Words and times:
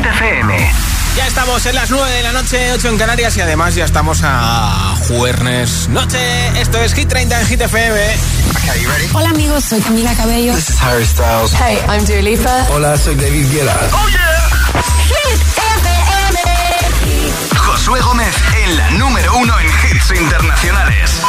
Hit 0.00 0.06
FM. 0.06 0.72
Ya 1.14 1.26
estamos 1.26 1.66
en 1.66 1.74
las 1.74 1.90
9 1.90 2.10
de 2.10 2.22
la 2.22 2.32
noche, 2.32 2.72
8 2.72 2.88
en 2.88 2.96
Canarias 2.96 3.36
y 3.36 3.42
además 3.42 3.74
ya 3.74 3.84
estamos 3.84 4.20
a 4.22 4.94
jueves 5.06 5.88
noche. 5.90 6.18
Esto 6.58 6.80
es 6.80 6.94
Hit 6.94 7.08
30 7.08 7.38
en 7.38 7.46
Hit 7.46 7.60
FM. 7.60 8.16
Okay, 8.50 8.86
ready? 8.86 9.08
Hola 9.12 9.28
amigos, 9.28 9.62
soy 9.62 9.78
Camila 9.80 10.14
Cabello. 10.14 10.54
This 10.54 10.70
is 10.70 10.80
Harry 10.80 11.04
Styles. 11.04 11.52
Hey, 11.52 11.78
I'm 11.86 12.06
Dua 12.06 12.22
Lipa. 12.22 12.66
Hola, 12.70 12.96
soy 12.96 13.14
David 13.14 13.52
Guetta. 13.52 13.76
¡Oh, 13.92 14.08
yeah! 14.08 14.82
Hit 15.04 15.40
FM. 15.82 17.58
Josué 17.58 18.00
Gómez 18.00 18.34
en 18.64 18.76
la 18.78 18.90
número 18.92 19.36
uno 19.36 19.52
en 19.60 19.66
hits 19.66 20.10
internacionales. 20.18 21.20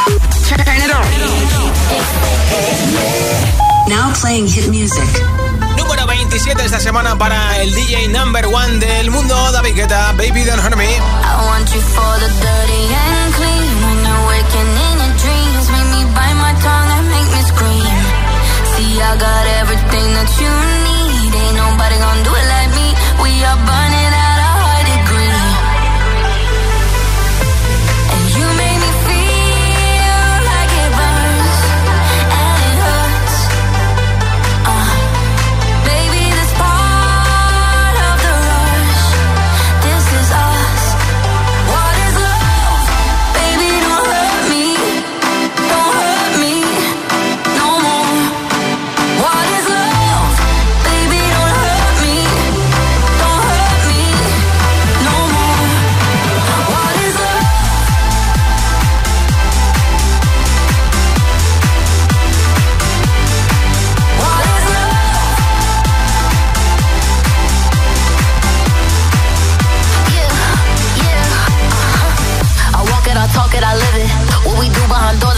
Now 3.88 4.14
playing 4.18 4.48
hit 4.48 4.68
music. 4.68 5.71
Número 6.32 6.44
27 6.44 6.64
esta 6.64 6.80
semana 6.80 7.18
para 7.18 7.58
el 7.60 7.74
DJ 7.74 8.08
number 8.08 8.46
one 8.46 8.78
del 8.78 9.10
mundo, 9.10 9.34
David 9.52 9.74
Guetta, 9.74 10.12
Baby 10.12 10.44
Don't 10.44 10.64
Hurt 10.64 10.76
Me. 10.76 10.88
I 10.88 11.44
want 11.44 11.68
you 11.74 11.80
for 11.92 12.14
the 12.20 12.28
dirty 12.40 12.82
and 12.88 13.34
clean. 13.36 13.74
When 13.84 14.00
waking 14.32 14.72
in 14.88 14.96
make 15.68 15.88
me 15.92 16.02
my 16.40 16.54
tongue 16.56 16.90
and 16.96 17.06
make 17.12 17.30
me 17.36 17.42
scream. 17.52 18.00
See, 18.72 18.96
I 18.96 19.12
got 19.20 19.44
everything 19.60 20.08
that 20.16 20.30
you 20.40 20.52
need. 20.88 21.32
Ain't 21.36 21.56
nobody 21.60 21.96
do 22.24 22.32
it 22.32 22.46
like 22.48 22.70
me. 22.80 22.88
We 23.20 23.32
are 23.44 23.60
burning 23.68 24.01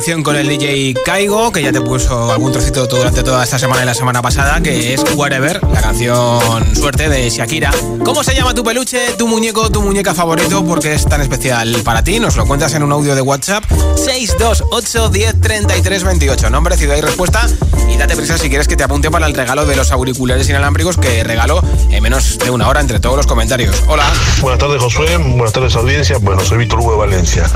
con 0.00 0.34
el 0.34 0.48
DJ 0.48 0.94
Kaigo, 1.04 1.52
que 1.52 1.62
ya 1.62 1.72
te 1.72 1.80
puso 1.82 2.32
algún 2.32 2.50
trocito 2.52 2.86
durante 2.86 3.22
toda 3.22 3.44
esta 3.44 3.58
semana 3.58 3.82
y 3.82 3.84
la 3.84 3.92
semana 3.92 4.22
pasada, 4.22 4.58
que 4.62 4.94
es 4.94 5.04
Whatever, 5.14 5.62
la 5.62 5.82
canción 5.82 6.74
Suerte 6.74 7.10
de 7.10 7.28
Shakira. 7.28 7.70
¿Cómo 8.02 8.24
se 8.24 8.34
llama 8.34 8.54
tu 8.54 8.64
peluche, 8.64 9.12
tu 9.18 9.28
muñeco, 9.28 9.70
tu 9.70 9.82
muñeca 9.82 10.14
favorito? 10.14 10.64
Porque 10.64 10.94
es 10.94 11.04
tan 11.04 11.20
especial 11.20 11.76
para 11.84 12.02
ti. 12.02 12.18
Nos 12.18 12.36
lo 12.36 12.46
cuentas 12.46 12.72
en 12.74 12.82
un 12.82 12.92
audio 12.92 13.14
de 13.14 13.20
WhatsApp 13.20 13.62
628 13.96 15.10
10 15.10 15.40
33 15.42 16.04
28. 16.04 16.48
Nombre, 16.48 16.78
ciudad 16.78 16.96
y 16.96 17.02
respuesta. 17.02 17.46
Y 17.86 17.98
date 17.98 18.16
prisa 18.16 18.38
si 18.38 18.48
quieres 18.48 18.68
que 18.68 18.76
te 18.76 18.84
apunte 18.84 19.10
para 19.10 19.26
el 19.26 19.34
regalo 19.34 19.66
de 19.66 19.76
los 19.76 19.92
auriculares 19.92 20.48
inalámbricos 20.48 20.96
que 20.96 21.22
regalo 21.24 21.62
en 21.90 22.02
menos 22.02 22.38
de 22.38 22.50
una 22.50 22.68
hora 22.68 22.80
entre 22.80 23.00
todos 23.00 23.18
los 23.18 23.26
comentarios. 23.26 23.82
Hola. 23.86 24.10
Buenas 24.40 24.60
tardes, 24.60 24.80
Josué. 24.80 25.18
Buenas 25.18 25.52
tardes, 25.52 25.76
audiencia. 25.76 26.16
Bueno, 26.18 26.42
soy 26.42 26.58
Víctor 26.58 26.80
Hugo 26.80 26.92
de 26.92 26.98
Valencia. 26.98 27.50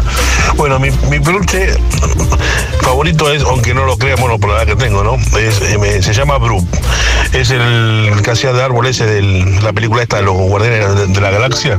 Bueno, 0.56 0.78
mi, 0.78 0.90
mi 1.08 1.20
peluche 1.20 1.74
favorito 2.80 3.30
es, 3.30 3.42
aunque 3.42 3.74
no 3.74 3.84
lo 3.84 3.96
crean, 3.96 4.20
bueno, 4.20 4.38
por 4.38 4.50
la 4.50 4.62
edad 4.62 4.66
que 4.66 4.76
tengo, 4.76 5.02
¿no? 5.02 5.16
Eh, 5.38 6.00
se 6.02 6.12
llama 6.12 6.38
Bru. 6.38 6.64
Es 7.32 7.50
el 7.50 8.12
que 8.22 8.30
hacía 8.30 8.52
de 8.52 8.62
árbol 8.62 8.86
ese 8.86 9.06
de 9.06 9.22
la 9.62 9.72
película 9.72 10.02
esta 10.02 10.16
de 10.16 10.22
los 10.22 10.34
guardianes 10.34 11.12
de, 11.12 11.20
la 11.20 11.30
galaxia. 11.30 11.78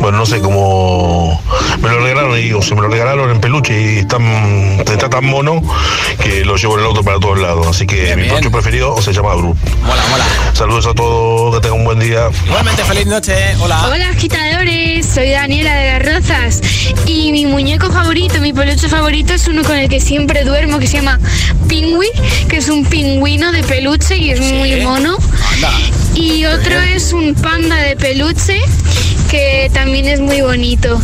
Bueno, 0.00 0.16
no 0.18 0.26
sé 0.26 0.40
cómo. 0.40 1.40
Me 1.82 1.88
lo 1.88 2.00
regalaron 2.00 2.38
y 2.38 2.42
digo, 2.42 2.62
se 2.62 2.74
me 2.74 2.80
lo 2.80 2.88
regalaron 2.88 3.30
en 3.30 3.40
peluche 3.40 3.80
y 3.80 3.98
está 3.98 5.10
tan 5.10 5.24
mono 5.24 5.62
que 6.22 6.44
lo 6.44 6.56
llevo 6.56 6.74
en 6.74 6.80
el 6.80 6.86
auto 6.86 7.02
para 7.04 7.18
todos 7.20 7.38
lados. 7.38 7.66
Así 7.66 7.86
que 7.86 8.16
mi 8.16 8.24
peluche 8.24 8.50
preferido 8.50 9.00
se 9.02 9.12
llama 9.12 9.34
Bru. 9.34 9.54
Mola, 9.82 10.02
mola. 10.10 10.24
Saludos 10.54 10.86
a 10.86 10.94
todos, 10.94 11.54
que 11.54 11.60
tengan 11.60 11.80
un 11.80 11.84
buen 11.84 11.98
día. 11.98 12.28
Igualmente, 12.46 12.82
feliz 12.84 13.06
noche. 13.06 13.34
Hola. 13.60 13.88
Hola, 13.88 14.08
agitadores. 14.08 15.06
Soy 15.06 15.30
Daniela 15.30 15.74
de 15.74 15.92
las 15.92 16.22
Rozas. 16.22 16.60
Y 17.06 17.32
mi 17.32 17.46
muñeco 17.46 17.90
favorito, 17.90 18.40
mi 18.40 18.52
peluche 18.52 18.88
favorito 18.88 19.34
es 19.34 19.48
uno 19.48 19.62
con 19.62 19.76
el 19.76 19.88
que 19.88 20.00
siempre 20.00 20.44
duermo, 20.44 20.78
que 20.78 20.86
se 20.86 20.96
llama 20.98 21.18
Pingüi, 21.68 22.08
que 22.48 22.56
es 22.56 22.68
un 22.68 22.84
pingüino 22.86 23.52
de 23.52 23.62
peluche 23.62 24.16
y 24.16 24.30
es 24.30 24.40
muy 24.40 24.80
mono. 24.80 25.18
Y 26.14 26.44
otro 26.46 26.78
es 26.80 27.12
un 27.12 27.34
panda 27.34 27.76
de 27.76 27.96
peluche 27.96 28.62
que 29.30 29.70
también 29.72 30.06
es 30.06 30.20
muy 30.20 30.40
bonito. 30.40 31.00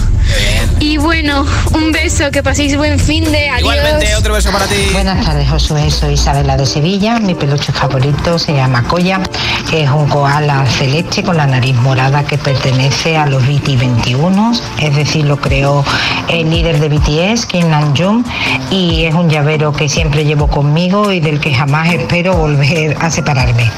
Y 0.78 0.98
bueno, 0.98 1.46
un 1.72 1.90
beso, 1.90 2.30
que 2.30 2.42
paséis 2.42 2.76
buen 2.76 2.98
fin 2.98 3.24
de 3.24 3.48
adiós. 3.48 3.60
Igualmente, 3.60 4.14
otro 4.16 4.34
beso 4.34 4.50
para 4.52 4.66
ti. 4.66 4.90
Buenas 4.92 5.24
tardes, 5.24 5.48
Josué. 5.48 5.90
Soy 5.90 6.14
Isabela 6.14 6.56
de 6.56 6.66
Sevilla. 6.66 7.18
Mi 7.18 7.34
peluche 7.34 7.72
favorito 7.72 8.38
se 8.38 8.54
llama 8.54 8.82
Coya, 8.84 9.20
que 9.70 9.84
es 9.84 9.90
un 9.90 10.06
koala 10.08 10.66
celeste 10.66 11.22
con 11.22 11.36
la 11.36 11.46
nariz 11.46 11.74
morada 11.76 12.24
que 12.24 12.36
pertenece 12.36 13.16
a 13.16 13.26
los 13.26 13.42
BT21. 13.44 14.60
Es 14.80 14.94
decir, 14.94 15.24
lo 15.24 15.38
creó 15.38 15.84
el 16.28 16.50
líder 16.50 16.78
de 16.78 16.88
BTS, 16.88 17.46
Kim 17.46 17.70
Namjoon, 17.70 18.24
y 18.70 19.04
es 19.04 19.14
un 19.14 19.30
llavero 19.30 19.72
que 19.72 19.88
siempre 19.88 20.24
llevo 20.24 20.48
conmigo 20.48 21.10
y 21.10 21.20
del 21.20 21.40
que 21.40 21.54
jamás 21.54 21.92
espero 21.92 22.36
volver 22.36 22.96
a 23.00 23.10
separarme. 23.10 23.70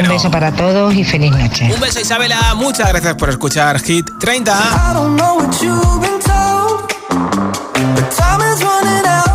un 0.00 0.08
beso 0.08 0.30
para 0.30 0.52
todos 0.52 0.94
y 0.94 1.04
feliz 1.04 1.30
noche. 1.30 1.70
Un 1.72 1.80
beso, 1.80 2.00
Isabela. 2.00 2.54
Muchas 2.56 2.88
gracias 2.88 3.14
por 3.14 3.30
escuchar 3.30 3.80
Hit 3.80 4.10
30. 4.18 4.54
Told. 6.30 6.80
But 7.96 8.08
time 8.20 8.40
is 8.52 8.60
running 8.62 9.04
out, 9.18 9.33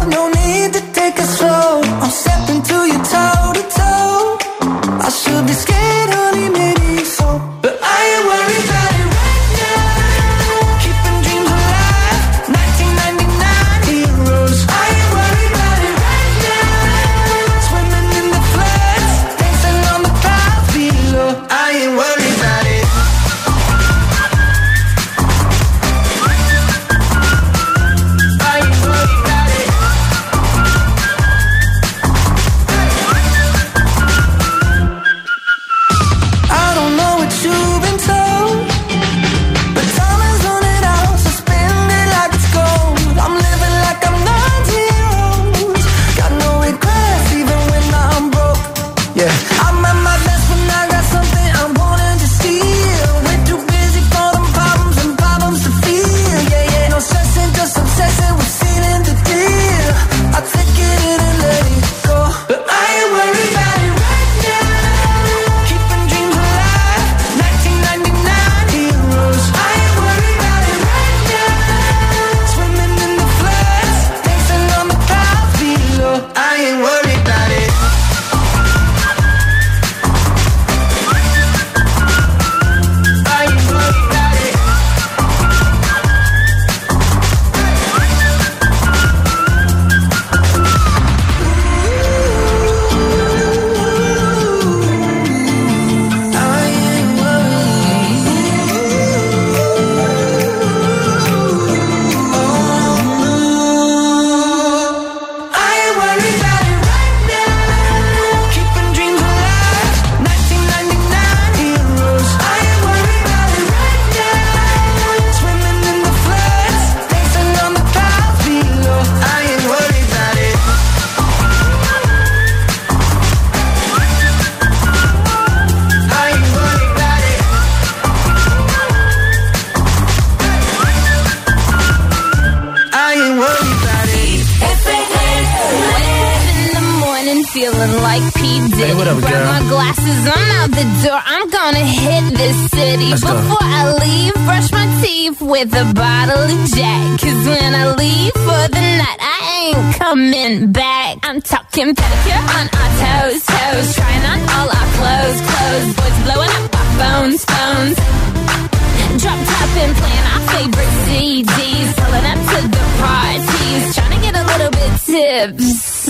Chips. 165.40 166.10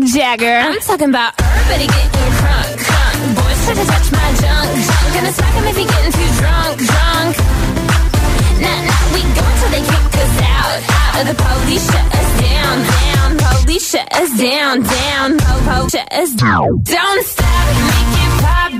Mick 0.00 0.14
Jagger. 0.14 0.58
I'm 0.64 0.80
talking 0.80 1.08
about 1.08 1.34
everybody 1.38 1.86
getting 1.86 2.32
drunk, 2.40 2.68
drunk. 2.80 3.16
Boys 3.36 3.64
try 3.64 3.74
to 3.74 3.84
touch 3.84 4.12
my 4.12 4.28
junk, 4.40 4.70
junk. 4.86 5.14
Gonna 5.14 5.32
smack 5.32 5.54
him 5.54 5.64
if 5.64 5.76
he 5.76 5.84
getting 5.84 6.12
too 6.12 6.30
drunk, 6.40 6.76
drunk. 6.88 7.36
Nah, 8.60 8.80
nah, 8.86 9.02
we 9.12 9.20
go 9.36 9.42
until 9.44 9.70
they 9.70 9.82
kick 9.84 10.16
us 10.24 10.34
out, 10.40 10.80
out. 10.96 11.26
The 11.26 11.34
police 11.36 11.84
shut 11.92 12.06
us 12.14 12.30
down, 12.40 12.76
down. 12.88 13.30
Police 13.62 13.90
shut 13.90 14.08
us 14.14 14.30
down, 14.38 14.82
down. 14.82 15.38
Po, 15.38 15.52
po, 15.68 15.88
shut 15.88 16.12
us 16.12 16.32
down. 16.32 16.82
Don't 16.82 17.26
stop, 17.26 17.66
make 17.90 18.16
it 18.24 18.32
pop, 18.40 18.72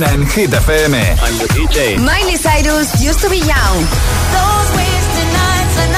suena 0.00 0.14
en 0.14 0.26
Hit 0.30 0.52
FM. 0.52 0.94
I'm 0.94 1.38
the 1.38 1.46
DJ. 1.54 1.98
Miley 1.98 2.36
Cyrus, 2.36 2.88
Used 3.02 3.20
to 3.20 3.28
be 3.28 3.38
Young. 3.38 3.86
Those 4.32 4.70
nights 5.32 5.76
are 5.76 5.88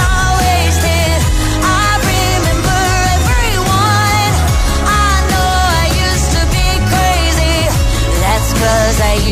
used 5.95 6.33
to 6.33 6.47
be 6.51 6.63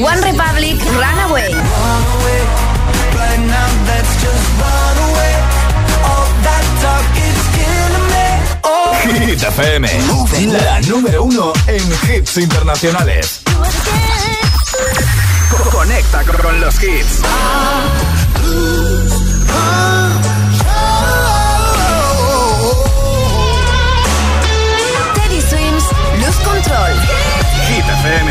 One 0.02 0.20
Republic, 0.22 0.76
Runaway. 0.98 1.50
Hit 9.02 9.42
FM, 9.42 9.88
la 10.64 10.80
número 10.82 11.24
uno 11.24 11.52
en 11.66 11.82
hits 12.08 12.36
internacionales. 12.38 13.39
Conecta 15.80 16.22
con 16.24 16.60
los 16.60 16.74
hits. 16.82 17.22
Teddy 25.14 25.40
Swims, 25.40 25.84
Lose 26.20 26.40
Control. 26.44 26.94
Hit 27.68 27.86
FM. 28.02 28.28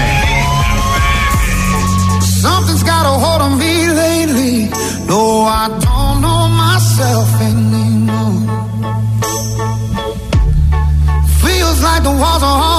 Something's 2.22 2.84
got 2.84 3.08
a 3.08 3.15
hold 3.18 3.41
on 3.41 3.58
me 3.58 3.88
lately. 4.03 4.70
No, 5.08 5.41
I 5.46 5.70
don't 5.70 6.22
know 6.22 6.48
myself 6.50 7.41
anymore. 7.41 8.46
Feels 11.41 11.82
like 11.82 12.03
the 12.03 12.12
walls 12.12 12.44
are 12.44 12.78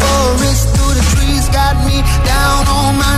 Forest 0.00 0.64
through 0.74 0.94
the 0.94 1.04
trees. 1.14 1.48
Got 1.48 1.76
me 1.86 2.02
down 2.24 2.66
on 2.68 2.98
my 2.98 3.17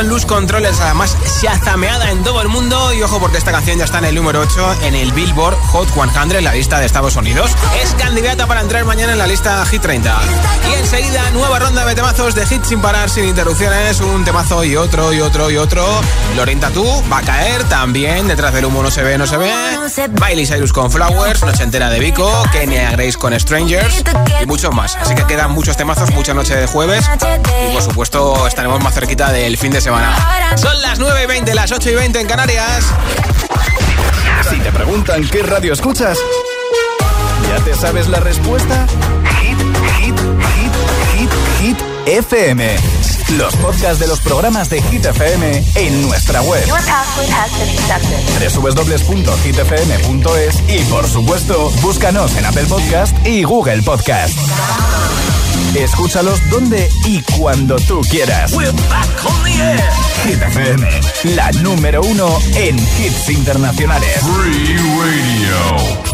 Luz 0.00 0.24
Control 0.24 0.64
es 0.64 0.80
además 0.80 1.18
chazameada 1.42 2.10
en 2.10 2.22
todo 2.22 2.40
el 2.40 2.48
mundo. 2.48 2.81
Y 2.94 3.02
ojo, 3.02 3.18
porque 3.20 3.38
esta 3.38 3.52
canción 3.52 3.78
ya 3.78 3.84
está 3.84 3.98
en 3.98 4.04
el 4.04 4.14
número 4.14 4.40
8 4.40 4.76
en 4.82 4.94
el 4.94 5.12
Billboard 5.12 5.56
Hot 5.70 5.88
100, 5.88 6.36
en 6.36 6.44
la 6.44 6.52
lista 6.52 6.78
de 6.78 6.84
Estados 6.84 7.16
Unidos. 7.16 7.50
Es 7.82 7.94
candidata 7.94 8.46
para 8.46 8.60
entrar 8.60 8.84
mañana 8.84 9.12
en 9.12 9.18
la 9.18 9.26
lista 9.26 9.64
Hit 9.64 9.80
30. 9.80 10.14
Y 10.70 10.78
enseguida, 10.78 11.30
nueva 11.30 11.58
ronda 11.58 11.86
de 11.86 11.94
temazos 11.94 12.34
de 12.34 12.46
hit 12.46 12.62
sin 12.64 12.82
parar, 12.82 13.08
sin 13.08 13.24
interrupciones. 13.24 14.00
Un 14.00 14.24
temazo 14.24 14.62
y 14.64 14.76
otro, 14.76 15.12
y 15.12 15.22
otro, 15.22 15.50
y 15.50 15.56
otro. 15.56 15.86
Lorenta 16.36 16.70
tú 16.70 16.84
va 17.10 17.18
a 17.18 17.22
caer 17.22 17.64
también. 17.64 18.28
Detrás 18.28 18.52
del 18.52 18.66
humo 18.66 18.82
no 18.82 18.90
se 18.90 19.02
ve, 19.02 19.16
no 19.16 19.26
se 19.26 19.38
ve. 19.38 19.50
Miley 20.20 20.46
Cyrus 20.46 20.72
con 20.72 20.90
Flowers, 20.90 21.42
Noche 21.44 21.62
entera 21.62 21.88
de 21.88 21.98
Vico, 21.98 22.30
Kenya 22.52 22.90
Grace 22.90 23.14
con 23.18 23.38
Strangers 23.38 24.04
y 24.42 24.46
muchos 24.46 24.74
más. 24.74 24.96
Así 24.96 25.14
que 25.14 25.24
quedan 25.24 25.52
muchos 25.52 25.78
temazos, 25.78 26.10
mucha 26.10 26.34
noche 26.34 26.54
de 26.56 26.66
jueves. 26.66 27.06
Y 27.68 27.72
por 27.72 27.82
supuesto, 27.82 28.46
estaremos 28.46 28.82
más 28.82 28.94
cerquita 28.94 29.32
del 29.32 29.56
fin 29.56 29.72
de 29.72 29.80
semana. 29.80 30.14
Son 30.56 30.80
las 30.82 30.98
9 30.98 31.22
y 31.22 31.26
20, 31.26 31.54
las 31.54 31.72
8 31.72 31.90
y 31.90 31.94
20 31.94 32.20
en 32.20 32.26
Canarias. 32.26 32.81
Si 34.48 34.58
te 34.60 34.72
preguntan 34.72 35.26
qué 35.28 35.42
radio 35.42 35.72
escuchas, 35.72 36.18
¿ya 37.48 37.64
te 37.64 37.74
sabes 37.74 38.08
la 38.08 38.20
respuesta? 38.20 38.86
Hit, 39.40 39.58
hit, 39.98 40.18
hit, 40.54 40.72
hit, 41.16 41.30
hit 41.60 41.78
FM. 42.06 42.76
Los 43.38 43.56
podcasts 43.56 43.98
de 43.98 44.06
los 44.08 44.20
programas 44.20 44.68
de 44.68 44.82
Hit 44.82 45.06
FM 45.06 45.64
en 45.76 46.02
nuestra 46.02 46.42
web. 46.42 46.62
www.hitfm.es 49.24 50.62
y 50.68 50.78
por 50.90 51.08
supuesto, 51.08 51.70
búscanos 51.80 52.36
en 52.36 52.44
Apple 52.44 52.66
Podcast 52.66 53.16
y 53.26 53.42
Google 53.44 53.82
Podcast. 53.82 54.36
Escúchalos 55.74 56.38
donde 56.50 56.88
y 57.06 57.22
cuando 57.38 57.76
tú 57.76 58.02
quieras. 58.02 58.52
Hit 60.22 60.42
FM, 60.42 60.86
la 61.34 61.50
número 61.62 62.02
uno 62.02 62.38
en 62.54 62.78
hits 62.78 63.30
internacionales. 63.30 64.20
Free 64.20 64.76
Radio. 65.00 66.12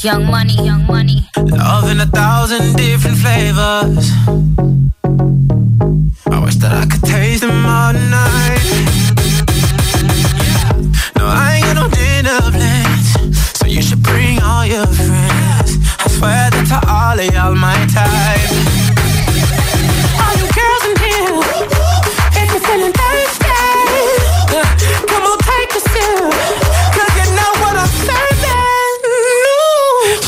Young 0.00 0.26
money, 0.26 0.54
young 0.64 0.86
money. 0.86 1.28
Love 1.36 1.90
in 1.90 2.00
a 2.00 2.06
thousand 2.06 2.76
different 2.76 3.18
flavors. 3.18 4.12
I 6.30 6.38
wish 6.44 6.54
that 6.56 6.72
I 6.72 6.86
could 6.86 7.02
taste 7.02 7.40
them 7.40 7.66
all 7.66 7.92
night. 7.92 8.57
All 14.48 14.64
your 14.66 14.86
friends. 14.86 15.70
I 16.04 16.06
swear 16.16 16.50
that 16.50 16.64
to 16.72 16.78
all 16.88 17.18
of 17.20 17.28
y'all 17.34 17.54
my 17.54 17.76
type. 17.92 18.50
All 20.22 20.34
you 20.40 20.48
girls 20.56 20.84
in 20.88 20.94
here, 21.04 21.36
if 22.40 22.46
you're 22.52 22.64
feeling 22.68 22.94
thirsty, 23.00 23.60
come 25.10 25.24
on, 25.30 25.38
take 25.50 25.72
a 25.78 25.80
sip. 25.92 26.32
Cause 26.96 27.12
you 27.20 27.26
know 27.38 27.52
what 27.62 27.74
I'm 27.82 27.92
serving. 28.08 28.78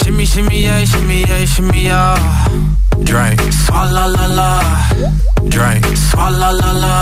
Shimmy, 0.01 0.25
shimmy, 0.33 0.59
yeah, 0.69 0.85
shimmy, 0.85 1.19
yeah, 1.29 1.45
shimmy, 1.53 1.83
yeah. 1.91 2.17
Drink. 3.11 3.41
Swalla 3.65 4.05
la 4.17 4.27
la. 4.39 4.51
Drink. 5.49 5.85
Swalla 6.09 6.51
la 6.61 6.71
la. 6.85 6.97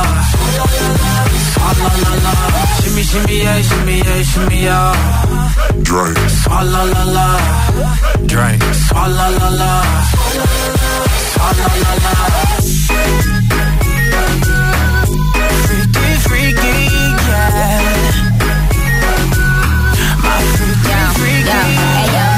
Swalla 1.52 1.90
la 2.04 2.12
la. 2.24 2.34
Shimmy, 2.80 3.02
shimmy, 3.02 3.36
yeah, 3.42 3.58
shimmy, 3.68 3.96
yeah, 3.98 4.22
shimmy, 4.22 4.58
yeah. 4.62 5.47
Drink. 5.82 6.18
Swalla 6.42 6.84
la 6.84 7.04
la. 7.04 7.26
Drink. 8.26 8.62
Swalla 8.86 9.28
la 9.38 9.48
la. 9.60 9.82
Swalla 11.32 11.68
la 11.82 11.92
la. 12.04 12.14
Freaky, 15.64 16.08
freaky, 16.26 16.74
yeah. 17.28 17.82
My 20.24 20.40
freaky, 20.56 20.96
freaky. 21.18 21.60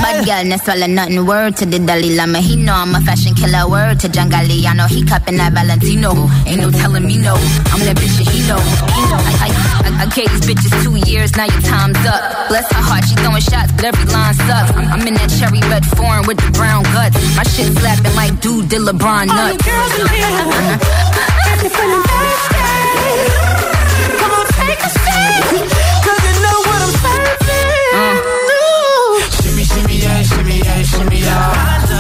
Bad 0.03 0.19
girl, 0.27 0.45
no 0.45 0.57
swallow 0.59 0.87
nothing. 0.87 1.27
Word 1.27 1.57
to 1.57 1.67
the 1.67 1.79
Dalai 1.79 2.15
Lama. 2.17 2.41
He 2.41 2.57
know 2.57 2.75
I'm 2.75 2.95
a 2.95 3.01
fashion 3.01 3.35
killer. 3.35 3.69
Word 3.69 4.01
to 4.01 4.09
John 4.09 4.31
Galliano. 4.31 4.87
He 4.89 5.05
cupping 5.05 5.37
that 5.37 5.53
Valentino. 5.53 6.29
Ain't 6.47 6.61
no 6.61 6.71
telling 6.71 7.07
me 7.07 7.17
no. 7.19 7.35
I'm 7.73 7.81
that 7.87 7.97
bitch 7.97 8.19
that 8.19 8.29
he 8.29 8.41
know. 8.49 8.59
He 8.59 9.03
know. 9.11 9.21
I, 9.21 9.49
I, 9.49 9.60
I, 9.91 10.05
I 10.05 10.07
gave 10.07 10.31
these 10.31 10.47
bitches 10.47 10.73
two 10.83 10.97
years. 11.11 11.35
Now 11.37 11.45
your 11.47 11.63
time's 11.63 11.99
up. 12.07 12.49
Bless 12.49 12.71
her 12.73 12.83
heart. 12.83 13.05
She 13.05 13.15
throwing 13.17 13.43
shots, 13.43 13.73
but 13.73 13.85
every 13.85 14.05
line 14.13 14.35
sucks. 14.35 14.71
I'm, 14.73 14.87
I'm 14.89 15.07
in 15.07 15.15
that 15.15 15.31
cherry 15.39 15.61
red 15.71 15.85
foreign 15.97 16.27
with 16.27 16.39
the 16.39 16.51
brown 16.53 16.83
guts. 16.95 17.17
My 17.37 17.43
shit 17.45 17.73
slapping 17.79 18.15
like 18.15 18.41
dude 18.41 18.69
did 18.69 18.83
LeBron 18.83 19.27
nuts. 19.27 19.41
All 19.41 19.51
the 19.51 19.63
girls 19.67 19.95
in 19.99 20.07
here, 20.15 20.31
if 21.51 21.63
you're 21.63 21.75
feeling 21.75 22.05
thirsty, 22.07 22.63
come 24.21 24.33
on, 24.33 24.47
take 24.55 24.81
a 24.81 24.91
sip. 24.91 25.67
Cause 26.07 26.21
you 26.23 26.35
know 26.45 26.59
what 26.67 26.79
I'm 26.87 26.93
serving. 27.03 27.39
Shimmy, 29.41 29.65
shimmy, 29.65 29.97
yeah, 29.99 30.23
shimmy, 30.23 30.57
yeah, 30.63 30.83
shimmy, 30.83 31.19
yeah. 31.19 31.91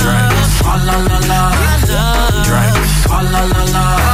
Drink. 0.00 0.32
Swalla 0.58 0.96
la 1.08 1.18
la. 1.30 1.40
Drink. 2.48 2.76
Swalla 3.04 3.42
la 3.52 3.62
la. 3.74 4.13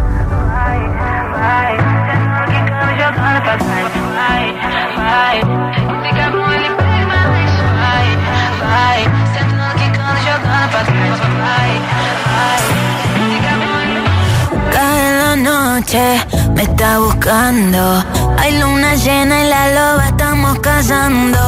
Cada 14.71 15.35
noche 15.35 16.21
me 16.53 16.63
está 16.63 16.99
buscando. 16.99 18.03
Hay 18.37 18.59
luna 18.59 18.95
llena 18.95 19.41
y 19.43 19.49
la 19.49 19.67
loba 19.73 20.07
estamos 20.07 20.59
cazando. 20.59 21.39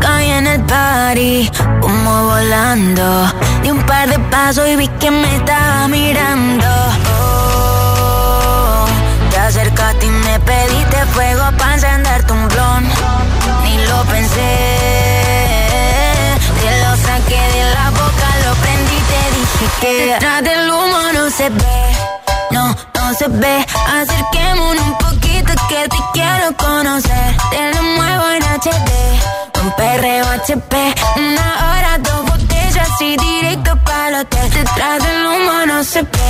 Caí 0.00 0.30
en 0.30 0.46
el 0.46 0.60
party, 0.64 1.50
humo 1.82 2.24
volando. 2.24 3.26
Di 3.62 3.70
un 3.70 3.82
par 3.84 4.08
de 4.08 4.18
pasos 4.30 4.68
y 4.68 4.76
vi 4.76 4.88
que 4.88 5.10
me 5.10 5.36
estaba 5.36 5.88
mirando 5.88 6.66
acercaste 9.50 10.06
y 10.06 10.10
me 10.10 10.38
pediste 10.40 11.04
fuego 11.06 11.42
para 11.58 11.74
encenderte 11.74 12.32
un 12.32 12.48
blon. 12.48 12.84
Ni 13.64 13.76
lo 13.88 14.02
pensé, 14.04 14.50
te 16.60 16.70
lo 16.82 16.90
saqué 17.06 17.42
de 17.56 17.64
la 17.74 17.90
boca, 17.90 18.28
lo 18.44 18.54
prendí 18.62 18.96
y 18.96 19.06
te 19.10 19.22
dije 19.36 19.66
que 19.80 20.06
detrás 20.06 20.44
del 20.44 20.70
humo 20.70 21.00
no 21.14 21.30
se 21.30 21.50
ve, 21.50 21.82
no, 22.52 22.64
no 22.94 23.14
se 23.18 23.26
ve. 23.28 23.66
Acerquémonos 24.00 24.86
un 24.86 24.98
poquito 24.98 25.52
que 25.68 25.88
te 25.88 26.00
quiero 26.12 26.56
conocer. 26.56 27.36
Te 27.50 27.74
lo 27.74 27.82
muevo 27.82 28.24
en 28.36 28.42
HD, 28.44 28.90
un 29.62 29.72
perreo 29.72 30.26
HP, 30.26 30.94
una 31.16 31.48
hora, 31.66 31.98
dos 31.98 32.22
botellas 32.24 32.90
y 33.00 33.16
directo 33.16 33.76
para 33.84 34.20
hotel. 34.20 34.50
Detrás 34.50 35.02
del 35.02 35.26
humo 35.26 35.66
no 35.66 35.82
se 35.82 36.02
ve 36.02 36.29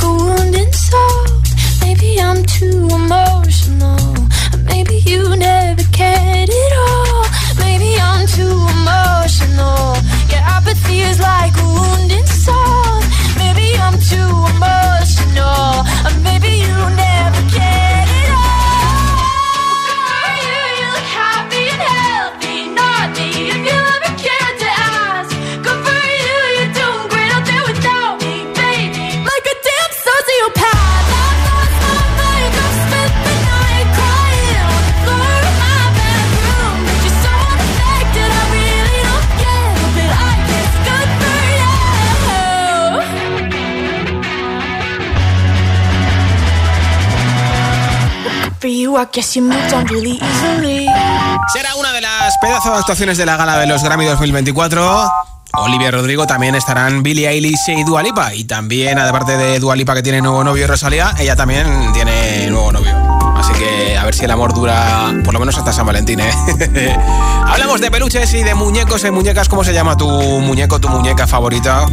like 0.00 0.37
a 0.37 0.37
Será 51.52 51.74
una 51.76 51.92
de 51.92 52.00
las 52.00 52.36
pedazos 52.38 52.72
de 52.72 52.78
actuaciones 52.78 53.16
de 53.18 53.26
la 53.26 53.36
gala 53.36 53.58
de 53.58 53.66
los 53.66 53.82
Grammy 53.82 54.06
2024. 54.06 55.10
Olivia 55.54 55.90
Rodrigo 55.90 56.26
también 56.26 56.54
estarán 56.54 57.02
Billie 57.02 57.28
Eilish 57.28 57.68
y 57.68 57.84
Dua 57.84 58.02
Lipa. 58.02 58.34
Y 58.34 58.44
también, 58.44 58.98
aparte 58.98 59.36
de 59.36 59.58
Dua 59.60 59.76
Lipa 59.76 59.94
que 59.94 60.02
tiene 60.02 60.20
nuevo 60.20 60.44
novio 60.44 60.66
Rosalía, 60.66 61.14
ella 61.18 61.36
también 61.36 61.92
tiene 61.92 62.48
nuevo 62.48 62.72
novio. 62.72 62.92
Así 63.36 63.52
que 63.52 63.96
a 63.96 64.04
ver 64.04 64.14
si 64.14 64.24
el 64.24 64.30
amor 64.30 64.52
dura 64.52 65.14
por 65.24 65.32
lo 65.32 65.40
menos 65.40 65.56
hasta 65.56 65.72
San 65.72 65.86
Valentín, 65.86 66.20
¿eh? 66.20 66.32
Hablamos 67.58 67.80
de 67.80 67.90
peluches 67.90 68.32
y 68.34 68.44
de 68.44 68.54
muñecos 68.54 69.02
y 69.02 69.10
muñecas. 69.10 69.48
¿Cómo 69.48 69.64
se 69.64 69.72
llama 69.72 69.96
tu 69.96 70.08
muñeco, 70.08 70.78
tu 70.78 70.88
muñeca 70.88 71.26
favorita? 71.26 71.86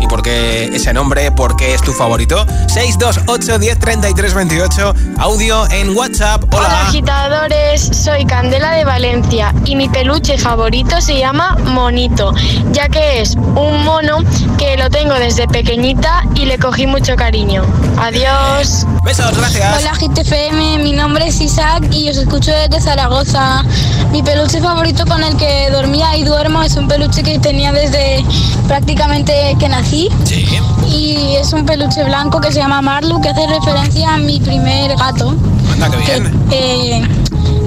¿Y 0.00 0.06
por 0.06 0.22
qué 0.22 0.74
ese 0.74 0.94
nombre? 0.94 1.30
¿Por 1.30 1.56
qué 1.56 1.74
es 1.74 1.82
tu 1.82 1.92
favorito? 1.92 2.46
628 2.68 3.58
10 3.58 3.78
33 3.78 4.32
28. 4.32 4.94
Audio 5.18 5.70
en 5.72 5.94
WhatsApp. 5.94 6.44
Hola. 6.44 6.66
Hola 6.66 6.80
agitadores, 6.88 7.82
soy 7.92 8.24
Candela 8.24 8.70
de 8.70 8.86
Valencia 8.86 9.54
y 9.66 9.76
mi 9.76 9.90
peluche 9.90 10.38
favorito 10.38 11.02
se 11.02 11.18
llama 11.18 11.54
Monito, 11.64 12.32
ya 12.72 12.88
que 12.88 13.20
es 13.20 13.34
un 13.36 13.84
mono 13.84 14.24
que 14.56 14.78
lo 14.78 14.88
tengo 14.88 15.12
desde 15.16 15.46
pequeñita 15.46 16.24
y 16.34 16.46
le 16.46 16.58
cogí 16.58 16.86
mucho 16.86 17.14
cariño. 17.16 17.62
Adiós. 17.98 18.86
Besos, 19.04 19.36
gracias. 19.36 19.82
Hola 19.82 19.92
GTFM, 19.92 20.78
mi 20.78 20.92
nombre 20.94 21.26
es 21.26 21.38
Isaac 21.42 21.84
y 21.90 22.08
os 22.08 22.16
escucho 22.16 22.52
desde 22.52 22.80
Zaragoza. 22.80 23.64
Mi 24.12 24.22
peluche 24.22 24.60
favorito 24.60 25.04
con 25.10 25.24
el 25.24 25.36
que 25.36 25.68
dormía 25.72 26.16
y 26.16 26.22
duermo 26.22 26.62
es 26.62 26.76
un 26.76 26.86
peluche 26.86 27.24
que 27.24 27.38
tenía 27.40 27.72
desde 27.72 28.24
prácticamente 28.68 29.56
que 29.58 29.68
nací. 29.68 30.08
Sí. 30.24 30.46
Y 30.88 31.34
es 31.34 31.52
un 31.52 31.66
peluche 31.66 32.04
blanco 32.04 32.40
que 32.40 32.52
se 32.52 32.60
llama 32.60 32.80
Marlu, 32.80 33.20
que 33.20 33.30
hace 33.30 33.44
referencia 33.48 34.14
a 34.14 34.16
mi 34.18 34.38
primer 34.38 34.96
gato. 34.96 35.34
Anda, 35.72 35.90
qué 35.90 35.96
bien. 35.96 36.46
Eh, 36.52 37.02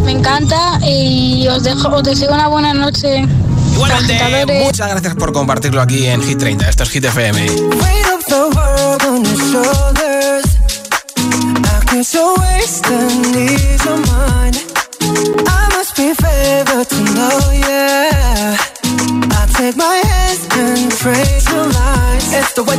me 0.05 0.13
encanta 0.13 0.79
y 0.87 1.45
os 1.49 1.63
dejo, 1.63 1.89
os 1.89 2.03
deseo 2.03 2.33
una 2.33 2.47
buena 2.47 2.73
noche. 2.73 3.27
Igualmente, 3.73 4.15
Agitadores. 4.15 4.65
muchas 4.65 4.89
gracias 4.89 5.15
por 5.15 5.33
compartirlo 5.33 5.81
aquí 5.81 6.05
en 6.05 6.23
Hit 6.23 6.39
30. 6.39 6.69
Esto 6.69 6.83
es 6.83 6.89
Hit 6.91 7.03
FM. 7.03 7.45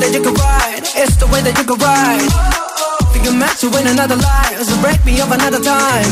That 0.04 0.12
you 0.12 0.20
can 0.20 0.34
ride. 0.36 0.84
It's 1.00 1.16
the 1.16 1.26
way 1.32 1.40
that 1.40 1.56
you 1.56 1.64
can 1.64 1.78
ride. 1.80 2.28
Think 3.12 3.24
you're 3.24 3.40
meant 3.40 3.56
to 3.64 3.68
win 3.72 3.86
another 3.88 4.16
life, 4.20 4.60
so 4.60 4.76
break 4.84 5.00
me 5.08 5.16
up 5.20 5.32
another 5.32 5.62
time. 5.64 6.08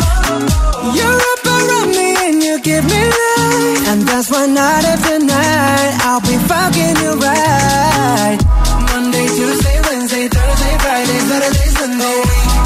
You're 0.97 1.21
up 1.33 1.45
around 1.45 1.93
me 1.93 2.09
and 2.25 2.41
you 2.41 2.57
give 2.65 2.85
me 2.89 3.01
life, 3.05 3.83
and 3.93 4.01
that's 4.09 4.33
why 4.33 4.49
night 4.49 4.85
after 4.89 5.19
night 5.21 5.93
I'll 6.09 6.25
be 6.25 6.37
fucking 6.49 6.97
you 7.05 7.13
right. 7.21 8.41
Monday, 8.89 9.29
Tuesday, 9.29 9.77
Wednesday, 9.85 10.25
Thursday, 10.33 10.75
Friday, 10.81 11.19
Saturday, 11.29 11.69
Sunday. 11.77 12.21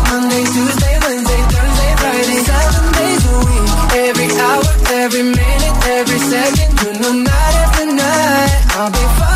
Monday, 0.06 0.44
Tuesday, 0.46 0.94
Wednesday, 1.10 1.42
Thursday, 1.50 1.92
Friday, 1.98 2.38
seven 2.46 2.86
days 2.94 3.22
a 3.26 3.36
week. 3.42 3.66
Every 4.06 4.28
hour, 4.46 4.62
every 5.02 5.24
minute, 5.26 5.74
every 5.90 6.20
second, 6.30 6.70
you 6.86 6.90
know 7.02 7.12
night 7.18 7.54
after 7.66 7.86
night 7.90 8.52
I'll 8.78 8.92
be 8.94 9.04
fucking 9.18 9.35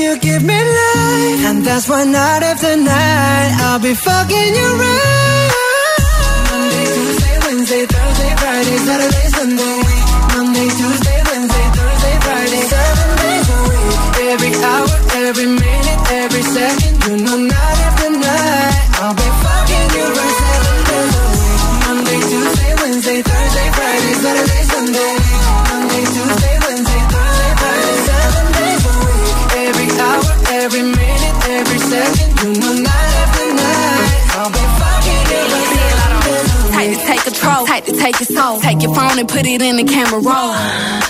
you 0.00 0.18
give 0.18 0.42
me 0.42 0.54
life. 0.54 1.42
And 1.50 1.64
that's 1.64 1.88
why 1.88 2.04
night 2.04 2.42
after 2.42 2.76
night 2.76 3.52
I'll 3.66 3.78
be 3.78 3.94
fucking 3.94 4.54
you 4.58 4.68
right. 4.82 5.50
Monday, 6.50 6.86
Tuesday, 6.94 7.36
Wednesday, 7.44 7.84
Thursday, 7.86 8.32
Friday, 8.40 8.76
Saturday, 8.86 9.26
Sunday. 9.36 9.76
Monday, 10.34 10.68
Tuesday, 10.78 11.18
Wednesday, 11.28 11.66
Thursday, 11.76 12.16
Friday, 12.24 12.62
seven 12.74 13.08
days 13.22 13.48
a 13.50 13.58
week. 13.68 13.98
Every 14.32 14.52
hour, 14.64 14.88
every 15.28 15.46
minute, 15.46 15.59
to 37.86 37.92
take 37.96 38.18
your 38.20 38.26
soul. 38.26 38.60
Take 38.60 38.82
your 38.82 38.94
phone 38.94 39.18
and 39.18 39.28
put 39.28 39.46
it 39.46 39.62
in 39.62 39.76
the 39.76 39.84
camera 39.84 40.20
roll. 40.20 41.09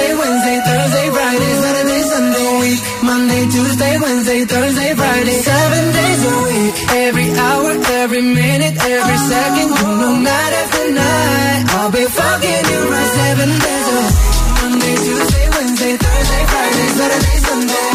Monday, 3.41 3.57
Tuesday, 3.57 3.97
Wednesday, 3.97 4.45
Thursday, 4.45 4.93
Friday, 4.93 5.31
seven 5.41 5.83
days 5.97 6.21
a 6.29 6.35
week. 6.45 6.73
Every 6.93 7.29
hour, 7.33 7.71
every 8.03 8.21
minute, 8.21 8.75
every 8.77 9.17
second, 9.17 9.69
you 9.81 9.97
know 9.97 10.15
night 10.21 10.53
after 10.61 10.91
night. 10.93 11.63
I'll 11.73 11.89
be 11.91 12.05
fucking 12.05 12.63
you 12.69 12.81
right 12.85 13.11
seven 13.17 13.49
days 13.65 13.87
a 13.89 13.97
week. 13.97 14.13
Monday, 14.61 14.95
Tuesday, 15.05 15.45
Wednesday, 15.57 15.93
Thursday, 15.97 16.43
Friday, 16.53 16.87
Saturday, 17.01 17.37
Sunday. 17.49 17.89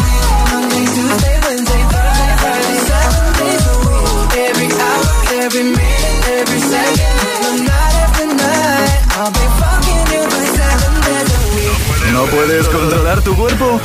Monday, 0.51 0.83
Tuesday, 0.95 1.35
Wednesday, 1.47 1.81
Thursday, 1.95 2.31
Friday, 2.43 2.77
seven 2.91 3.23
days 3.39 3.63
a 3.71 3.75
week. 3.87 4.35
Every 4.51 4.69
hour, 4.83 5.05
every 5.47 5.63
minute, 5.63 6.23
every 6.43 6.59
second, 6.59 7.11
you 7.23 7.35
know 7.39 7.55
night 7.71 7.95
after 8.03 8.27
night. 8.35 8.99
I'll 9.15 9.31
be 9.31 9.45
fucking 9.63 10.03
you 10.11 10.21
right 10.27 10.51
seven 10.59 10.93
days 11.07 11.29
a 11.31 11.41
week. 11.55 12.11
¿No 12.11 12.23
puedes 12.35 12.67
controlar 12.67 13.21
tu 13.23 13.31
cuerpo? 13.35 13.79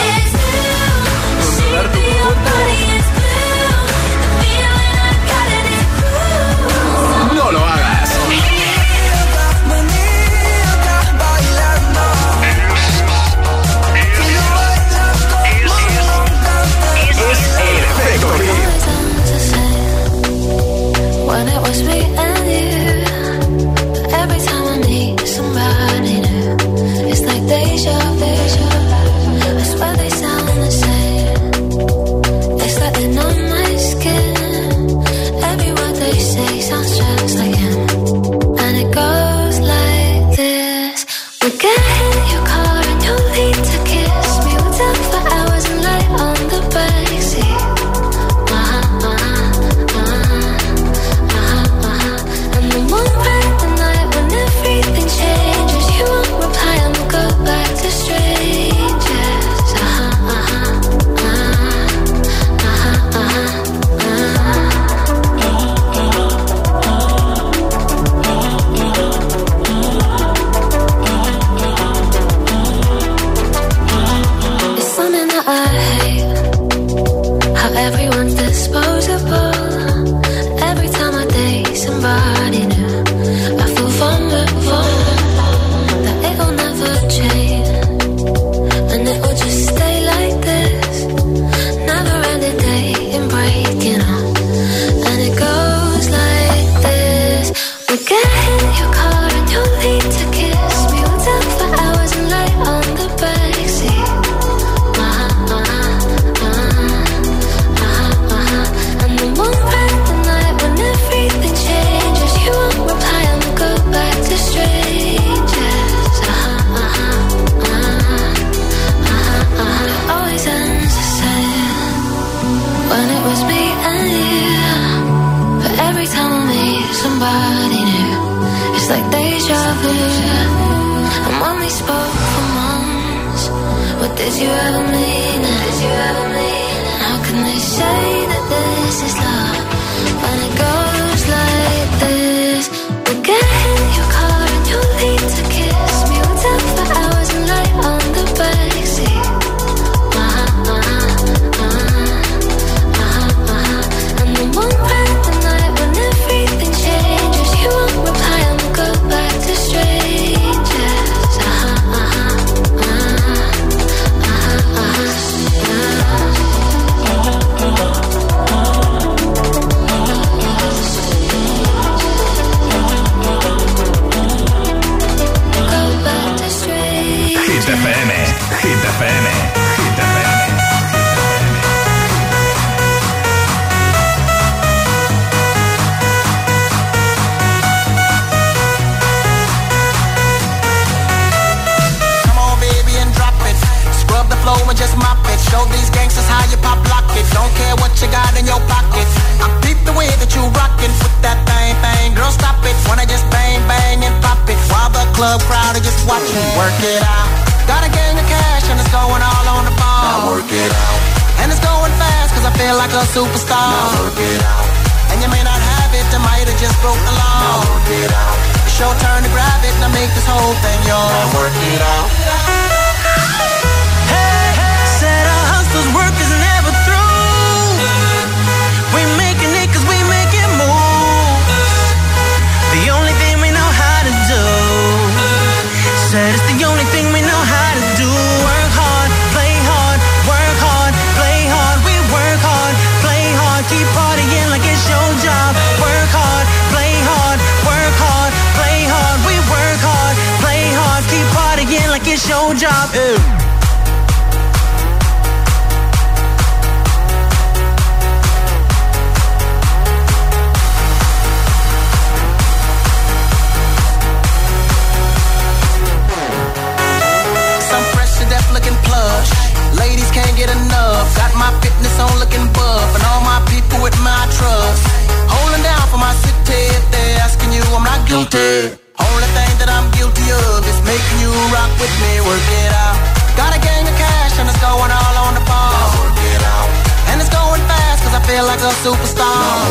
feel 288.32 288.46
like 288.46 288.60
a 288.60 288.72
superstar. 288.80 289.68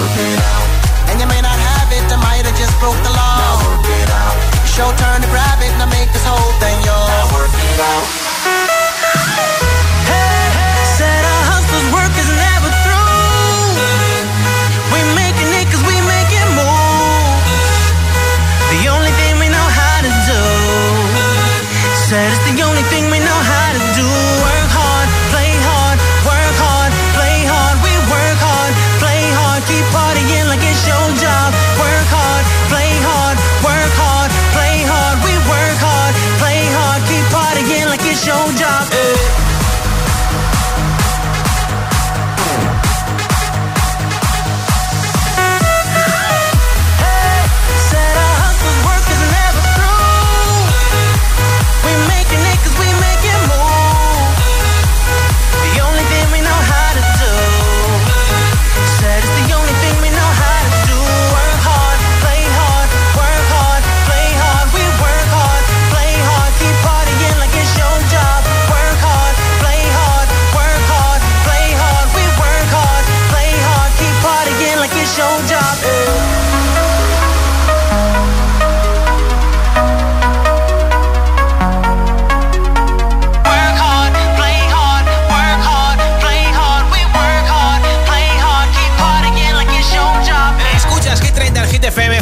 And 1.09 1.19
you 1.19 1.25
may 1.25 1.41
not 1.41 1.57
have 1.69 1.89
it, 1.97 2.05
I 2.13 2.17
might 2.21 2.45
have 2.45 2.57
just 2.57 2.75
broke 2.79 3.01
the 3.01 3.09
law. 3.09 3.57
Show 4.75 4.89
turn 5.01 5.21
to 5.21 5.29
grab 5.33 5.59
it, 5.65 5.73
and 5.81 5.89
make 5.89 6.09
this 6.13 6.25
whole 6.25 6.53
thing 6.61 6.77
yours. 6.85 7.09
Now 7.09 7.33
work 7.33 7.49
it 7.49 7.79
out. 7.91 8.80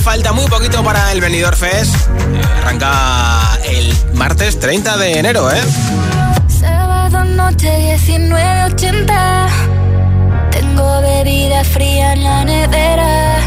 falta 0.10 0.34
muy 0.34 0.48
poquito 0.48 0.84
para 0.84 1.12
el 1.12 1.22
Venidor 1.22 1.56
Fest. 1.56 1.96
Eh, 1.96 2.42
arranca 2.58 3.60
el 3.64 3.96
martes 4.16 4.60
30 4.60 4.98
de 4.98 5.20
enero, 5.20 5.52
¿eh? 5.52 5.62
Sábado 6.48 7.24
noche 7.26 7.96
19.80. 7.96 9.48
Tengo 10.50 11.02
bebida 11.02 11.64
fría 11.64 12.14
en 12.14 12.24
la 12.24 12.44
nevera. 12.44 13.38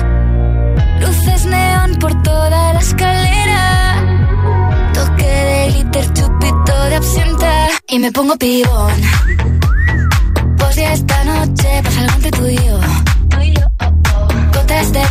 Luces 1.01 1.47
neón 1.47 1.97
por 1.99 2.23
toda 2.23 2.75
la 2.75 2.79
escalera. 2.79 3.97
Toque 4.95 5.25
de 5.27 5.69
glitter, 5.73 6.13
chupito 6.13 6.85
de 6.91 6.95
absenta. 6.95 7.71
Y 7.89 7.99
me 7.99 8.13
pongo 8.13 8.37
pibón. 8.37 9.03
Pues 10.59 10.77
ya 10.77 10.93
esta 10.93 11.25
noche 11.25 11.83
pasa 11.83 12.03
algo 12.03 12.15
entre 12.15 12.31
tú 12.31 12.47
y 12.47 12.55
yo 12.55 13.02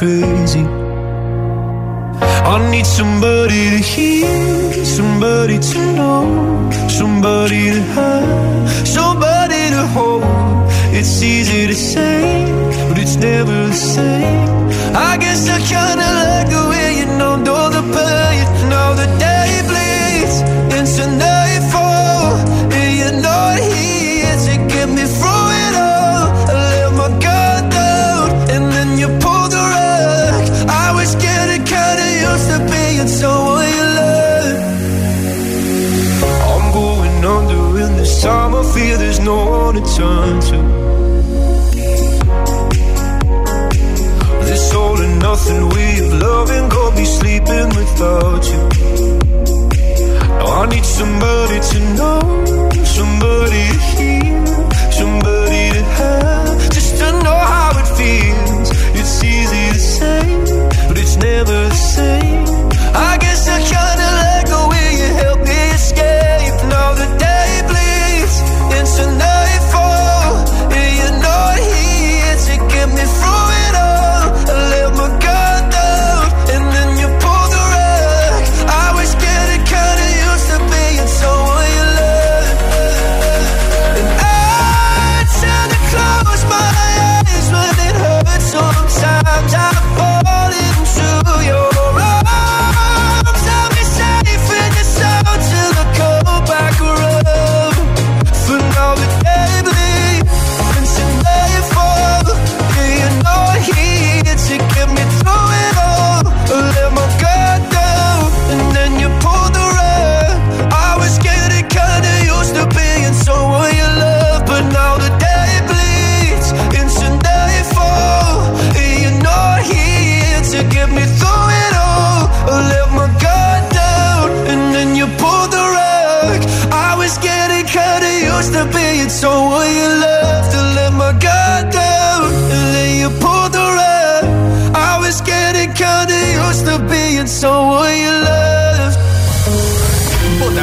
飞 0.00 0.39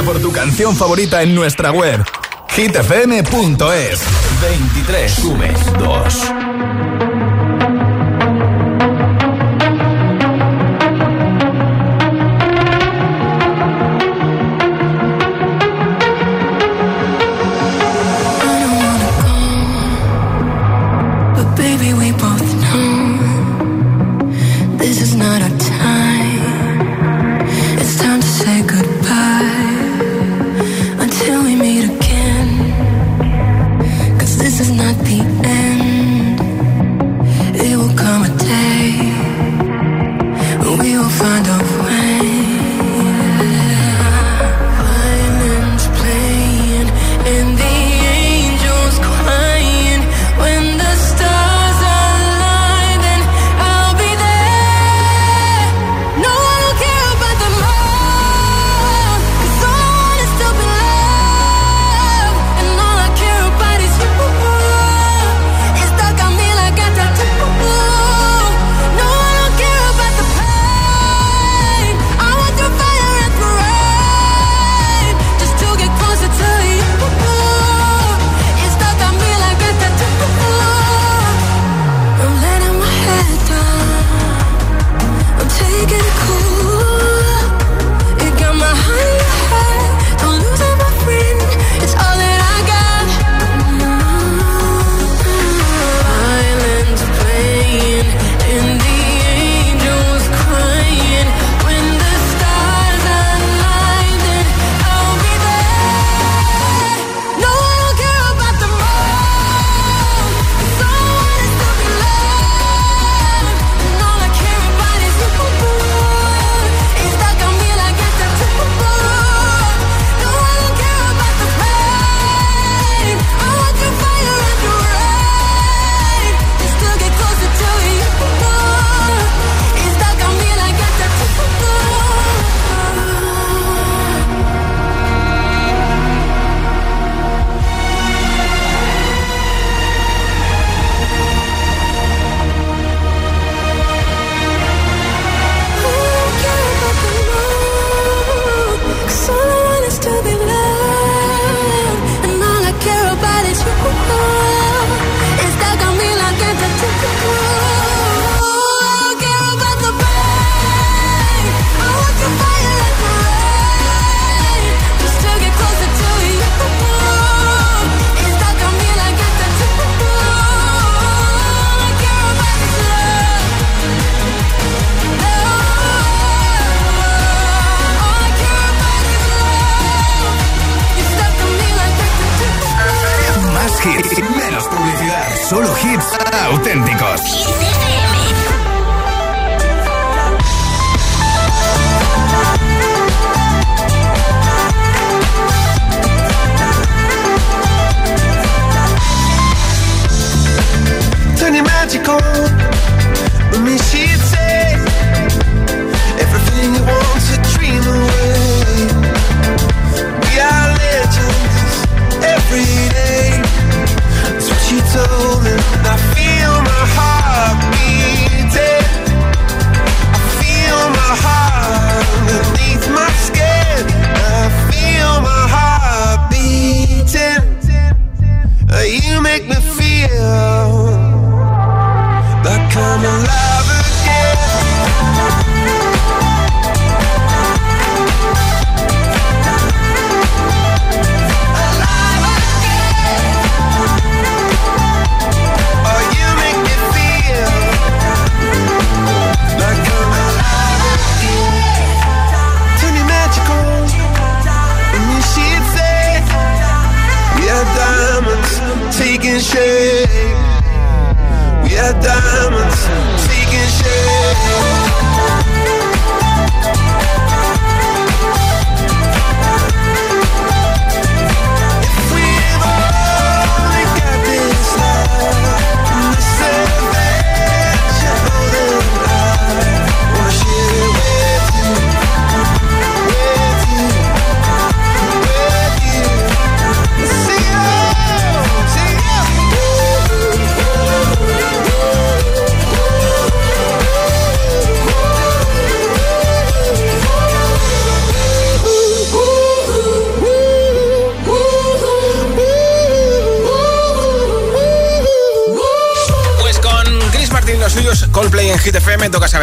por 0.08 0.22
tu 0.22 0.32
canción 0.32 0.74
favorita 0.74 1.22
en 1.22 1.36
nuestra 1.36 1.70
web 1.72 2.02
hitfm.es 2.56 4.00
23 4.42 5.12
subes 5.12 5.74
2 5.80 7.07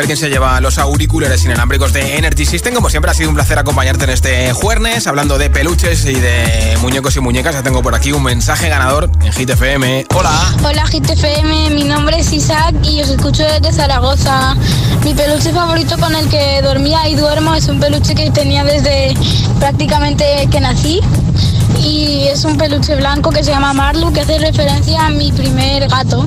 Saber 0.05 0.19
quién 0.19 0.19
se 0.19 0.29
lleva 0.29 0.61
los 0.61 0.77
auriculares 0.77 1.45
inalámbricos 1.47 1.95
de 1.95 2.19
Energy 2.19 2.45
System. 2.45 2.75
Como 2.75 2.91
siempre, 2.91 3.11
ha 3.11 3.15
sido 3.15 3.31
un 3.31 3.37
placer 3.37 3.59
acompañarte 3.59 4.05
en 4.05 4.11
este 4.11 4.53
jueves. 4.53 5.07
Hablando 5.07 5.39
de 5.39 5.49
peluches 5.49 6.05
y 6.05 6.13
de 6.13 6.77
muñecos 6.83 7.17
y 7.17 7.21
muñecas, 7.21 7.55
ya 7.55 7.63
tengo 7.63 7.83
por 7.83 7.95
aquí 7.95 8.13
un 8.13 8.23
mensaje 8.23 8.69
ganador 8.69 9.11
en 9.23 9.33
Hit 9.33 9.49
FM. 9.49 10.07
Hola. 10.15 10.57
Hola 10.63 10.85
GTFM, 10.85 11.71
mi 11.71 11.85
nombre 11.85 12.19
es 12.19 12.31
Isaac 12.35 12.75
y 12.83 13.01
os 13.01 13.09
escucho 13.09 13.45
desde 13.45 13.73
Zaragoza. 13.73 14.55
Mi 15.05 15.15
peluche 15.15 15.53
favorito 15.53 15.97
con 15.97 16.15
el 16.15 16.29
que 16.29 16.61
dormía 16.61 17.09
y 17.09 17.15
duermo 17.15 17.55
es 17.55 17.69
un 17.69 17.81
peluche 17.81 18.15
que 18.15 18.31
tenía 18.31 18.63
desde 18.63 19.15
prácticamente 19.59 20.49
que 20.51 20.61
nací 20.61 21.01
y 21.81 22.29
es 22.29 22.45
un 22.45 22.59
peluche 22.59 22.95
blanco 22.97 23.31
que 23.31 23.43
se 23.43 23.53
llama 23.53 23.73
Marlu 23.73 24.13
que 24.13 24.21
hace 24.21 24.39
referencia 24.39 25.07
a 25.07 25.11
mi 25.11 25.33
primer 25.33 25.89
gato 25.89 26.27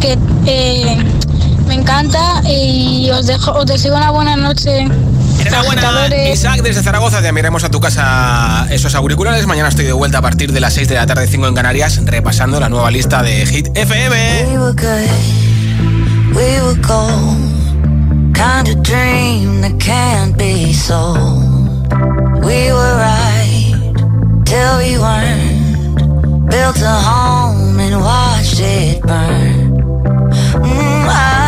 que 0.00 0.18
eh, 0.46 1.17
me 1.68 1.74
encanta 1.74 2.42
y 2.44 3.10
os, 3.10 3.26
dejo, 3.26 3.52
os 3.52 3.66
deseo 3.66 3.94
una 3.94 4.10
buena 4.10 4.36
noche. 4.36 4.88
Enhorabuena. 5.40 6.08
Isaac, 6.32 6.62
desde 6.62 6.82
Zaragoza. 6.82 7.20
Te 7.20 7.28
enviaremos 7.28 7.62
a 7.64 7.68
tu 7.68 7.80
casa 7.80 8.66
esos 8.70 8.94
auriculares. 8.94 9.46
Mañana 9.46 9.68
estoy 9.68 9.84
de 9.84 9.92
vuelta 9.92 10.18
a 10.18 10.22
partir 10.22 10.52
de 10.52 10.60
las 10.60 10.74
6 10.74 10.88
de 10.88 10.94
la 10.96 11.06
tarde, 11.06 11.26
5 11.26 11.46
en 11.46 11.54
Canarias, 11.54 12.00
repasando 12.04 12.58
la 12.58 12.68
nueva 12.68 12.90
lista 12.90 13.22
de 13.22 13.46
Hit 13.46 13.68
FM. 13.74 14.46
We 14.48 14.58
were 14.58 14.72
good, 14.72 16.34
we 16.34 16.60
were 16.60 16.80
gold. 16.80 17.48
Kind 18.34 18.68
of 18.68 18.82
dream 18.82 19.60
that 19.60 19.78
can't 19.78 20.36
be 20.36 20.72
sold. 20.72 21.92
We 22.44 22.72
were 22.72 22.96
right 22.96 23.74
till 24.44 24.78
we 24.78 24.98
weren't. 24.98 26.50
Built 26.50 26.80
a 26.80 27.00
home 27.02 27.78
and 27.78 28.00
watched 28.00 28.60
it 28.60 29.02
burn. 29.02 29.76
Mm, 30.62 31.08
I 31.08 31.47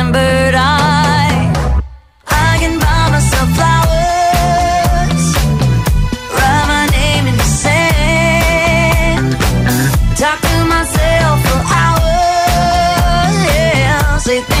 say 14.21 14.60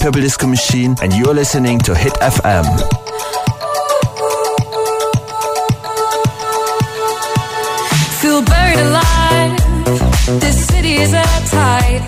Purple 0.00 0.22
Disco 0.22 0.46
Machine, 0.46 0.96
and 1.02 1.12
you're 1.12 1.34
listening 1.34 1.78
to 1.80 1.94
Hit 1.94 2.14
FM. 2.14 2.64
Feel 8.20 8.42
buried 8.42 8.78
alive. 8.78 10.40
This 10.40 10.66
city 10.68 10.94
is 10.94 11.12
at 11.12 11.40
tight. 11.48 12.06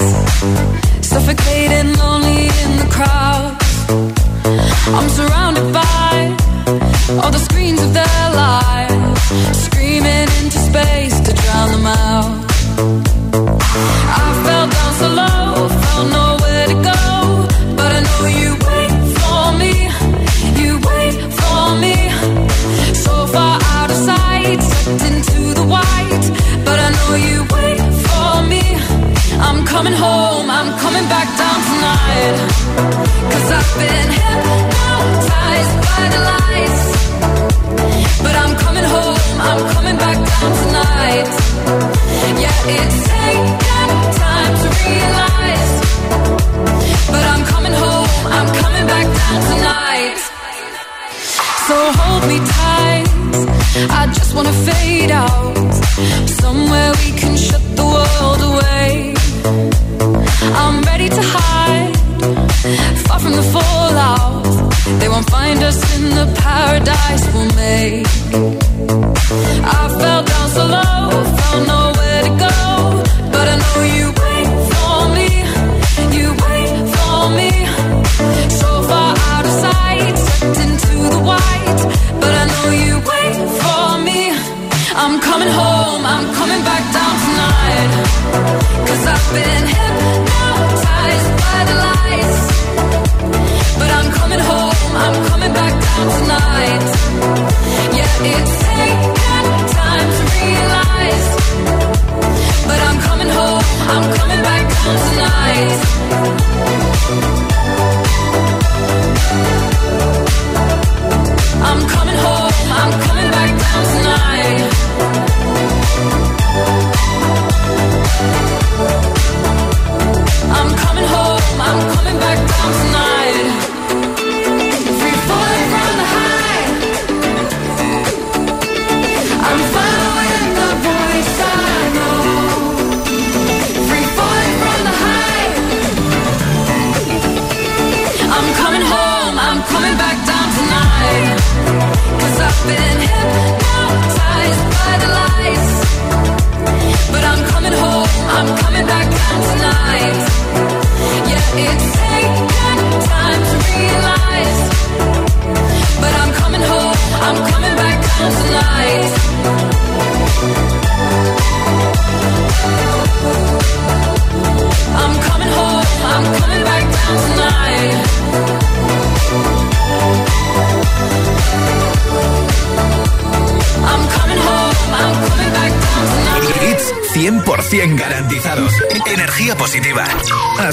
Suffocating, 1.02 1.92
lonely 1.98 2.48
in 2.64 2.70
the 2.80 2.88
crowd. 2.90 3.56
I'm 4.96 5.08
surrounded 5.10 5.72
by 5.74 6.36
all 7.22 7.30
the 7.30 7.38
screens 7.38 7.82
of 7.82 7.92
their 7.92 8.24
lives, 8.32 8.91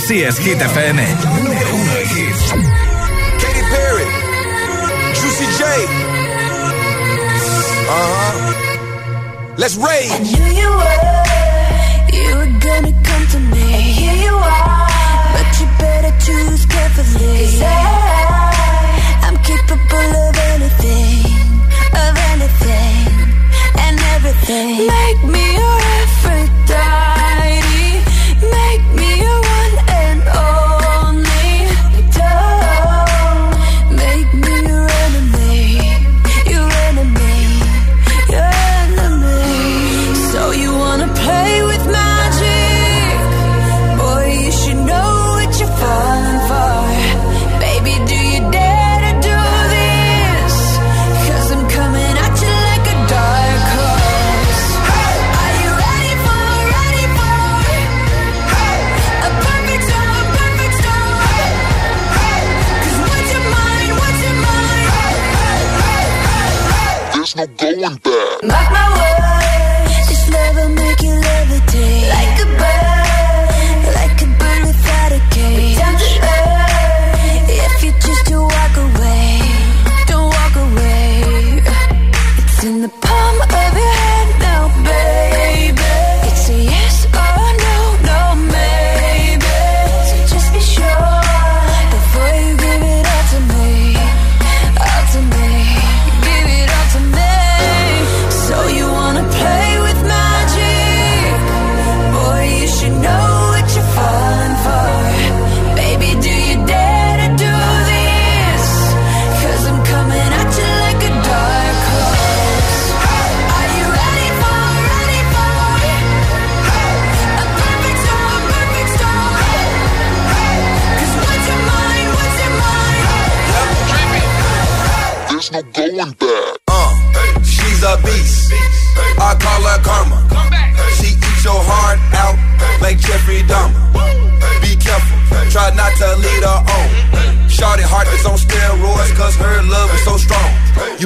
Así 0.09 0.23
es, 0.23 0.39
Hit 0.39 0.59
FM. 0.59 1.28
going 67.79 67.95
back. 68.41 68.88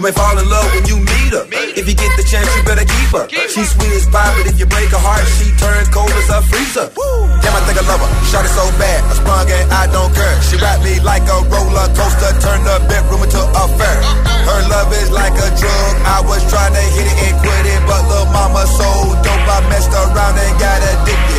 may 0.04 0.12
fall 0.12 0.36
in 0.36 0.44
love 0.52 0.68
when 0.76 0.84
you 0.84 1.00
meet 1.00 1.32
her. 1.32 1.48
If 1.80 1.88
you 1.88 1.96
get 1.96 2.12
the 2.20 2.28
chance, 2.28 2.44
you 2.60 2.62
better 2.68 2.84
keep 2.84 3.10
her. 3.16 3.24
She 3.48 3.64
sweet 3.64 3.96
as 3.96 4.04
pie, 4.12 4.36
but 4.36 4.52
if 4.52 4.60
you 4.60 4.68
break 4.68 4.92
her 4.92 5.00
heart, 5.00 5.24
she 5.40 5.48
turn 5.56 5.80
cold 5.96 6.12
as 6.12 6.28
a 6.28 6.44
freezer. 6.44 6.92
Damn, 7.40 7.56
I 7.56 7.64
think 7.64 7.80
I 7.80 7.88
love 7.88 8.04
her. 8.04 8.12
Shot 8.28 8.44
it 8.44 8.52
so 8.52 8.68
bad, 8.76 9.00
I 9.00 9.16
sprung 9.16 9.48
and 9.48 9.72
I 9.72 9.88
don't 9.88 10.12
care. 10.12 10.36
She 10.44 10.60
rap 10.60 10.84
me 10.84 11.00
like 11.00 11.24
a 11.32 11.40
roller 11.48 11.88
coaster, 11.96 12.36
turned 12.44 12.68
the 12.68 12.84
bedroom 12.92 13.24
into 13.24 13.40
a 13.40 13.64
fair. 13.80 14.00
Her 14.44 14.62
love 14.68 14.92
is 14.92 15.08
like 15.08 15.40
a 15.40 15.50
drug. 15.56 15.94
I 16.04 16.20
was 16.28 16.44
trying 16.52 16.76
to 16.76 16.84
hit 16.84 17.08
it 17.08 17.18
and 17.32 17.36
quit 17.40 17.64
it, 17.64 17.82
but 17.88 18.04
little 18.12 18.28
mama 18.36 18.68
so 18.68 19.16
dope, 19.24 19.48
I 19.48 19.64
messed 19.72 19.96
around 19.96 20.36
and 20.36 20.54
got 20.60 20.84
addicted. 20.84 21.33